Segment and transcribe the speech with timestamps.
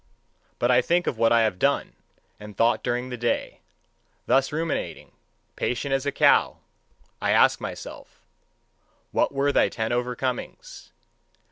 [0.57, 1.93] But I think of what I have done
[2.39, 3.61] and thought during the day.
[4.25, 5.11] Thus ruminating,
[5.55, 6.57] patient as a cow,
[7.21, 8.19] I ask myself:
[9.11, 10.91] What were thy ten overcomings?